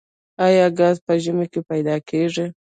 آیا 0.45 0.65
ګاز 0.79 0.97
په 1.05 1.13
ژمي 1.23 1.45
کې 1.51 1.61
پیدا 1.69 1.95
کیږي؟ 2.09 2.45